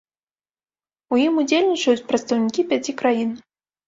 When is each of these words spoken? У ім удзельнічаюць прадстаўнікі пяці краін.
У 1.15 1.19
ім 1.25 1.33
удзельнічаюць 1.41 2.05
прадстаўнікі 2.07 2.65
пяці 2.73 2.91
краін. 3.03 3.31